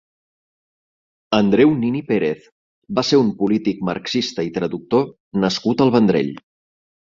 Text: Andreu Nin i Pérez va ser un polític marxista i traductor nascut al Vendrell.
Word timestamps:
Andreu 1.39 1.73
Nin 1.83 1.97
i 1.99 2.01
Pérez 2.07 2.47
va 3.01 3.05
ser 3.11 3.21
un 3.25 3.29
polític 3.43 3.85
marxista 3.93 4.49
i 4.49 4.53
traductor 4.59 5.09
nascut 5.47 5.87
al 5.89 5.97
Vendrell. 6.01 6.37